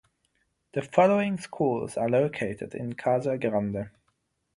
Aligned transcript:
The 0.73 0.81
following 0.81 1.37
schools 1.37 1.95
are 1.95 2.09
located 2.09 2.73
in 2.73 2.93
Casa 2.93 3.37
Grande. 3.37 3.91